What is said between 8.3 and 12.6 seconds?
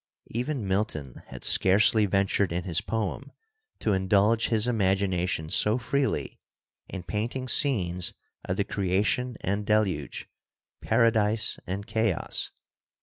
of the Creation and Deluge, Paradise and Chaos.